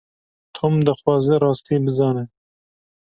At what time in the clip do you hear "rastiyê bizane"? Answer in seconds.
1.43-2.23